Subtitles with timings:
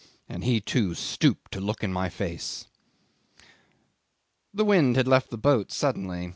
[0.27, 2.65] And he too stooped to look at my face."
[4.51, 6.29] 'The wind had left the boat suddenly.